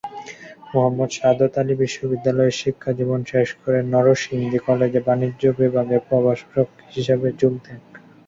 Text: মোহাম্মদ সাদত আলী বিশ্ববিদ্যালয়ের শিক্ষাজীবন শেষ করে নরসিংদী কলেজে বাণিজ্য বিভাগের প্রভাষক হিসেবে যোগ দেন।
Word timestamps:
মোহাম্মদ 0.71 1.09
সাদত 1.17 1.53
আলী 1.61 1.73
বিশ্ববিদ্যালয়ের 1.81 2.59
শিক্ষাজীবন 2.61 3.19
শেষ 3.31 3.49
করে 3.61 3.79
নরসিংদী 3.91 4.59
কলেজে 4.67 5.01
বাণিজ্য 5.07 5.43
বিভাগের 5.59 6.01
প্রভাষক 6.09 6.49
হিসেবে 6.91 7.27
যোগ 7.39 7.53
দেন। 7.63 7.79